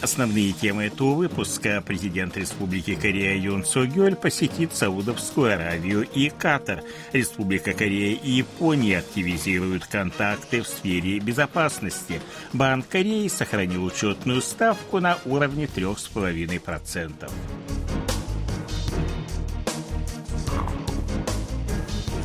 [0.00, 1.82] Основные темы этого выпуска.
[1.84, 6.82] Президент Республики Корея Юн Со Гёль посетит Саудовскую Аравию и Катар.
[7.12, 12.20] Республика Корея и Япония активизируют контакты в сфере безопасности.
[12.52, 17.28] Банк Кореи сохранил учетную ставку на уровне 3,5%.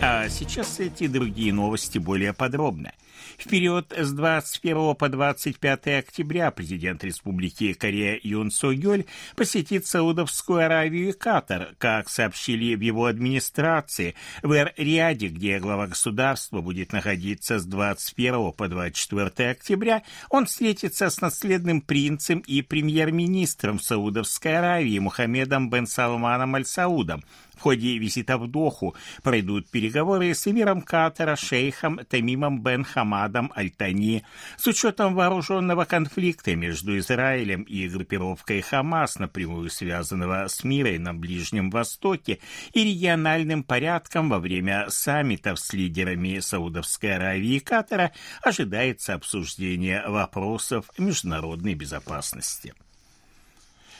[0.06, 2.92] А сейчас эти другие новости более подробно.
[3.38, 9.06] В период с 21 по 25 октября президент Республики Корея Юн Со Гёль
[9.38, 16.60] посетит Саудовскую Аравию и Катар, как сообщили в его администрации, в Эр-Риаде, где глава государства
[16.60, 24.58] будет находиться с 21 по 24 октября, он встретится с наследным принцем и премьер-министром Саудовской
[24.58, 31.38] Аравии Мухаммедом бен Салманом Аль-Саудом, в ходе визита в Доху пройдут переговоры с эмиром Катара,
[31.38, 34.24] шейхом Тамимом бен Хамадом Аль-Тани.
[34.58, 41.70] С учетом вооруженного конфликта между Израилем и группировкой Хамас, напрямую связанного с миром на Ближнем
[41.70, 42.40] Востоке,
[42.74, 48.12] и региональным порядком во время саммитов с лидерами Саудовской Аравии и Катара,
[48.42, 52.74] ожидается обсуждение вопросов международной безопасности.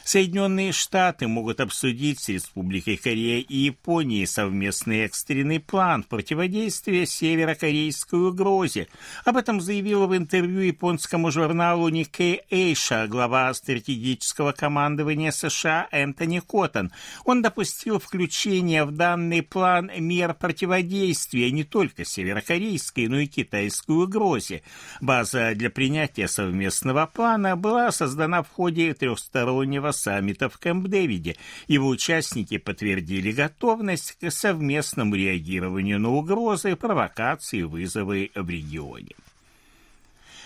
[0.06, 8.90] Соединенные Штаты могут обсудить с Республикой Корея и Японией совместный экстренный план противодействия северокорейской угрозе.
[9.24, 16.92] Об этом заявил в интервью японскому журналу Nikkei Asia глава стратегического командования США Энтони Коттон.
[17.24, 24.64] Он допустил включение в данный план мер противодействия не только северокорейской, но и китайской угрозе.
[25.00, 31.38] База для принятия совместного плана была создана в ходе трехстороннего саммита в Кэмп-Дэвиде.
[31.68, 39.16] Его участники подтвердили готовность к совместному реагированию на угрозы, провокации вызовы в регионе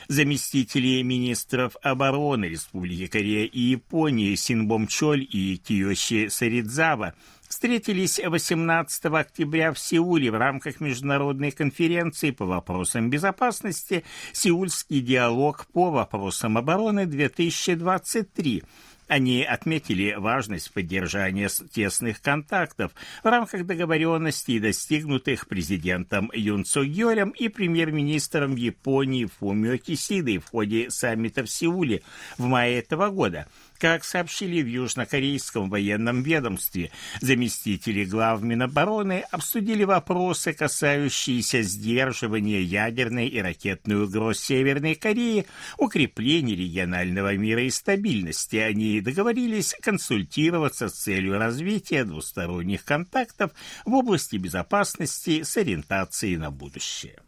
[0.07, 7.13] заместители министров обороны Республики Корея и Японии Синбом Чоль и Киоши Саридзава
[7.47, 15.91] встретились 18 октября в Сеуле в рамках международной конференции по вопросам безопасности «Сеульский диалог по
[15.91, 18.63] вопросам обороны-2023»,
[19.07, 22.91] они отметили важность поддержания тесных контактов
[23.23, 31.43] в рамках договоренностей, достигнутых президентом Юн Гёлем и премьер-министром Японии Фумио Кисидой в ходе саммита
[31.43, 32.01] в Сеуле
[32.37, 33.47] в мае этого года–
[33.79, 43.41] как сообщили в южнокорейском военном ведомстве, заместители глав Минобороны обсудили вопросы, касающиеся сдерживания ядерной и
[43.41, 45.45] ракетной угроз Северной Кореи,
[45.77, 48.57] укрепления регионального мира и стабильности.
[48.57, 53.51] Они договорились консультироваться с целью развития двусторонних контактов
[53.85, 57.19] в области безопасности с ориентацией на будущее.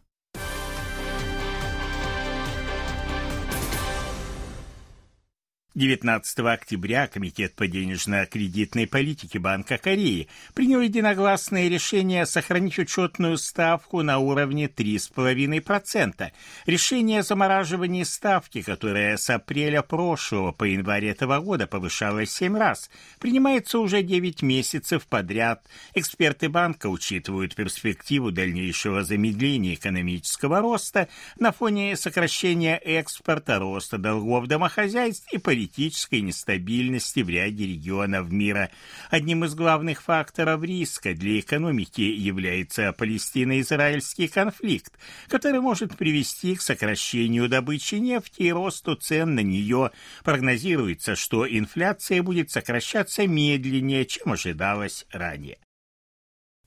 [5.76, 14.18] 19 октября Комитет по денежно-кредитной политике Банка Кореи принял единогласное решение сохранить учетную ставку на
[14.18, 16.32] уровне 3,5%.
[16.66, 22.90] Решение о замораживании ставки, которое с апреля прошлого по январь этого года повышалось 7 раз,
[23.20, 25.64] принимается уже 9 месяцев подряд.
[25.94, 31.06] Эксперты банка учитывают перспективу дальнейшего замедления экономического роста
[31.38, 38.70] на фоне сокращения экспорта, роста долгов домохозяйств и политики политической нестабильности в ряде регионов мира.
[39.10, 44.94] Одним из главных факторов риска для экономики является палестино-израильский конфликт,
[45.28, 49.90] который может привести к сокращению добычи нефти и росту цен на нее.
[50.24, 55.58] Прогнозируется, что инфляция будет сокращаться медленнее, чем ожидалось ранее.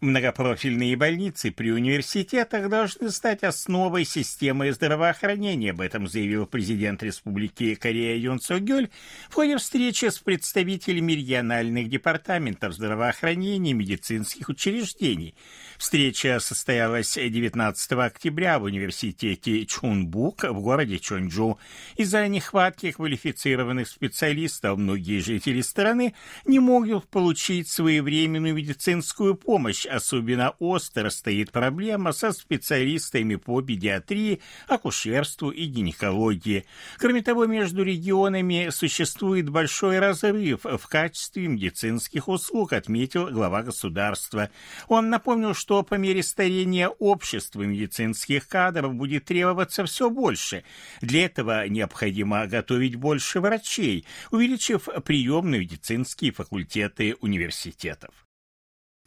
[0.04, 8.18] Многопрофильные больницы при университетах должны стать основой системы здравоохранения, об этом заявил президент Республики Корея
[8.18, 8.90] Юн Со Гёль
[9.30, 15.36] в ходе встречи с представителями региональных департаментов здравоохранения и медицинских учреждений.
[15.78, 21.60] Встреча состоялась 19 октября в университете Чунбук в городе Чонджу.
[21.96, 26.14] Из-за нехватки квалифицированных специалистов многие жители страны
[26.44, 35.50] не могут получить своевременную медицинскую помощь, особенно остро стоит проблема со специалистами по педиатрии, акушерству
[35.50, 36.66] и гинекологии.
[36.98, 44.50] Кроме того, между регионами существует большой разрыв в качестве медицинских услуг, отметил глава государства.
[44.88, 50.64] Он напомнил, что по мере старения общества медицинских кадров будет требоваться все больше.
[51.02, 58.23] Для этого необходимо готовить больше врачей, увеличив приемные медицинские факультеты университетов.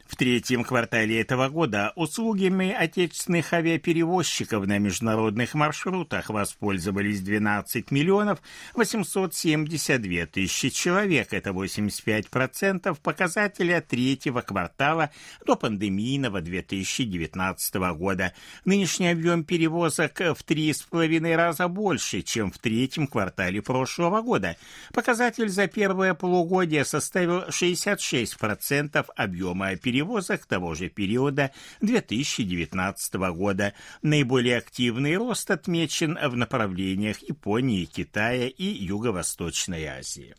[0.07, 8.41] В третьем квартале этого года услугами отечественных авиаперевозчиков на международных маршрутах воспользовались 12 миллионов
[8.75, 11.33] 872 тысячи человек.
[11.33, 15.11] Это 85% показателя третьего квартала
[15.45, 18.33] до пандемийного 2019 года.
[18.65, 24.57] Нынешний объем перевозок в три с половиной раза больше, чем в третьем квартале прошлого года.
[24.95, 33.73] Показатель за первое полугодие составил 66% объема перевозок перевозок того же периода 2019 года.
[34.03, 40.35] Наиболее активный рост отмечен в направлениях Японии, Китая и Юго-Восточной Азии.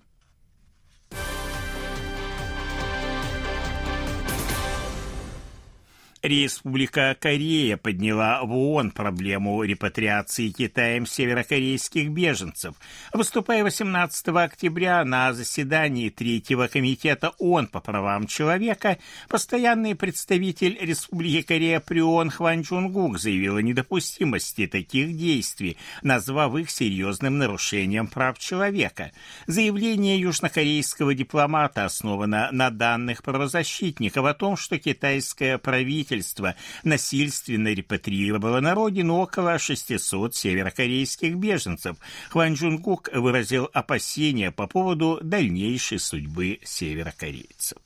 [6.23, 12.75] Республика Корея подняла в ООН проблему репатриации Китаем северокорейских беженцев.
[13.13, 18.97] Выступая 18 октября на заседании Третьего комитета ООН по правам человека,
[19.29, 26.71] постоянный представитель Республики Корея при ООН Хван Чунгук заявил о недопустимости таких действий, назвав их
[26.71, 29.11] серьезным нарушением прав человека.
[29.45, 38.59] Заявление южнокорейского дипломата основано на данных правозащитников о том, что китайское правительство правительство насильственно репатриировало
[38.59, 41.97] на родину около 600 северокорейских беженцев.
[42.29, 47.77] Хван Джунгук выразил опасения по поводу дальнейшей судьбы северокорейцев.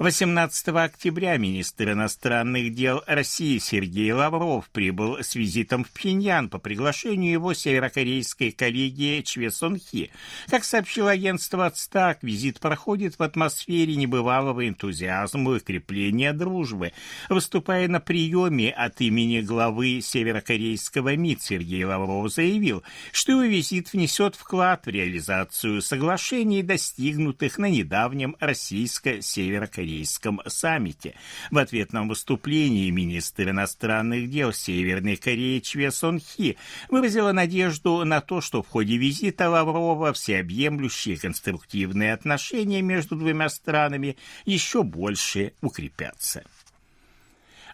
[0.00, 7.30] 18 октября министр иностранных дел России Сергей Лавров прибыл с визитом в Пхеньян по приглашению
[7.30, 10.10] его северокорейской коллеги Чве Сон Хи.
[10.48, 16.92] Как сообщило агентство «Ацтак», визит проходит в атмосфере небывалого энтузиазма и укрепления дружбы.
[17.28, 22.82] Выступая на приеме от имени главы северокорейского МИД Сергей Лавров заявил,
[23.12, 31.14] что его визит внесет вклад в реализацию соглашений, достигнутых на недавнем российско-северокорейском Корейском саммите.
[31.50, 36.56] В ответном выступлении министр иностранных дел Северной Кореи Чве Сон Хи
[36.88, 44.16] выразила надежду на то, что в ходе визита Лаврова всеобъемлющие конструктивные отношения между двумя странами
[44.46, 46.44] еще больше укрепятся.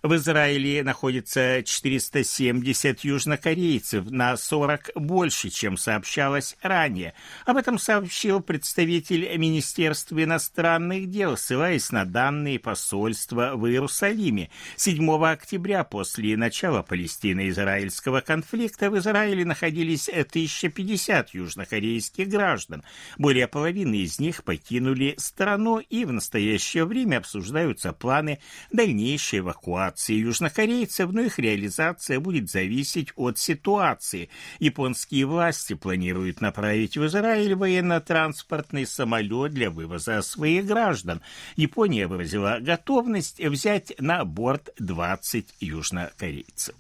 [0.03, 7.13] В Израиле находится 470 южнокорейцев, на 40 больше, чем сообщалось ранее.
[7.45, 14.49] Об этом сообщил представитель Министерства иностранных дел, ссылаясь на данные посольства в Иерусалиме.
[14.77, 22.85] 7 октября, после начала палестино-израильского конфликта, в Израиле находились 1050 южнокорейских граждан.
[23.19, 28.39] Более половины из них покинули страну, и в настоящее время обсуждаются планы
[28.73, 34.29] дальнейшей эвакуации эвакуации южнокорейцев, но их реализация будет зависеть от ситуации.
[34.59, 41.21] Японские власти планируют направить в Израиль военно-транспортный самолет для вывоза своих граждан.
[41.57, 46.75] Япония выразила готовность взять на борт 20 южнокорейцев.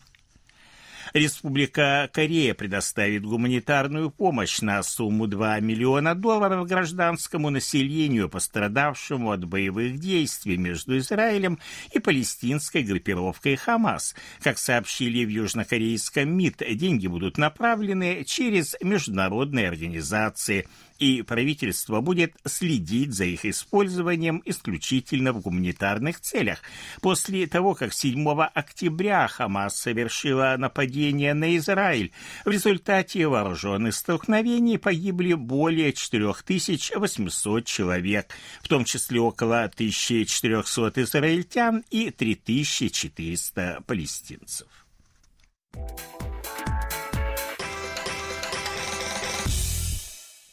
[1.12, 9.98] Республика Корея предоставит гуманитарную помощь на сумму 2 миллиона долларов гражданскому населению, пострадавшему от боевых
[9.98, 11.58] действий между Израилем
[11.92, 14.14] и палестинской группировкой Хамас.
[14.40, 20.68] Как сообщили в южнокорейском МИД, деньги будут направлены через международные организации–
[21.00, 26.60] и правительство будет следить за их использованием исключительно в гуманитарных целях.
[27.00, 32.12] После того, как 7 октября Хамас совершила нападение на Израиль,
[32.44, 38.28] в результате вооруженных столкновений погибли более 4800 человек,
[38.62, 44.68] в том числе около 1400 израильтян и 3400 палестинцев.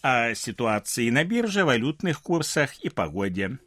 [0.08, 3.60] О ситуации на бирже, валютных курсах и погоде.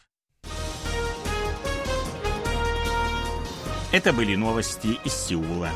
[3.93, 5.71] Это были новости из Сеула.